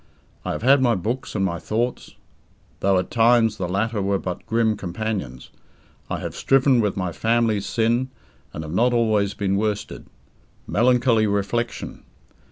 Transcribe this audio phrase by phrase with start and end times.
[0.43, 2.15] I have had my books and my thoughts
[2.79, 5.51] though at times the latter were but grim companions.
[6.09, 8.09] I have striven with my familiar sin,
[8.51, 10.07] and have not always been worsted.
[10.65, 12.01] Melancholy reflection.